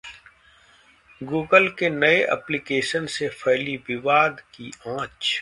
[1.21, 5.39] Google के नए application से फैली विवाद की आंच